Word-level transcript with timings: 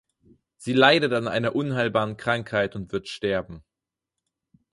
Sie 0.57 0.73
leidet 0.73 1.13
an 1.13 1.27
einer 1.27 1.55
unheilbaren 1.55 2.17
Krankheit 2.17 2.75
und 2.75 2.91
wird 2.91 3.07
sterben. 3.07 3.63